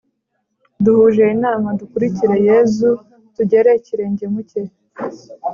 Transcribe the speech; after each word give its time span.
duhuje 0.83 1.23
inama, 1.35 1.67
dukurikire 1.79 2.35
yezu, 2.47 2.89
tugera 3.35 3.69
ikirenge 3.79 4.25
mu 4.33 4.41
cye. 4.49 4.61